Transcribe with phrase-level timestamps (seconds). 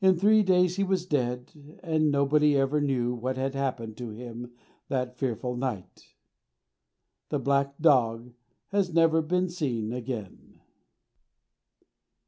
[0.00, 1.50] In three days he was dead
[1.82, 4.52] and nobody ever knew what had happened to him
[4.86, 6.14] that fearful night.
[7.30, 8.34] The Black Dog
[8.68, 10.60] has never been seen again.